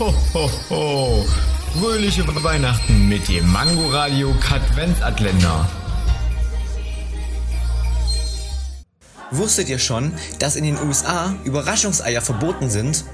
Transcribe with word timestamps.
Ho, 0.00 0.14
ho, 0.32 0.50
ho. 0.70 1.26
Fröhliche 1.78 2.26
Weihnachten 2.42 3.06
mit 3.10 3.28
dem 3.28 3.46
Mango-Radio 3.52 4.34
Katwenzatländer. 4.40 5.68
Wusstet 9.30 9.68
ihr 9.68 9.78
schon, 9.78 10.14
dass 10.38 10.56
in 10.56 10.64
den 10.64 10.78
USA 10.78 11.34
Überraschungseier 11.44 12.22
verboten 12.22 12.70
sind? 12.70 13.04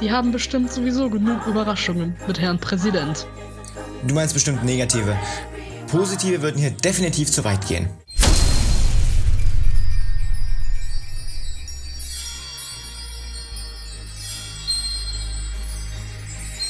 Die 0.00 0.10
haben 0.10 0.32
bestimmt 0.32 0.72
sowieso 0.72 1.10
genug 1.10 1.46
Überraschungen 1.46 2.16
mit 2.26 2.40
Herrn 2.40 2.58
Präsident. 2.58 3.26
Du 4.06 4.14
meinst 4.14 4.32
bestimmt 4.32 4.64
negative. 4.64 5.14
Positive 5.88 6.40
würden 6.40 6.60
hier 6.60 6.70
definitiv 6.70 7.30
zu 7.30 7.44
weit 7.44 7.68
gehen. 7.68 7.90